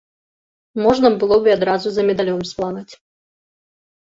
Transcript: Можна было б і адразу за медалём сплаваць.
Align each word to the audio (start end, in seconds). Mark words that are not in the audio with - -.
Можна 0.85 1.11
было 1.23 1.35
б 1.47 1.51
і 1.51 1.53
адразу 1.57 1.87
за 1.99 2.07
медалём 2.09 2.41
сплаваць. 2.53 2.93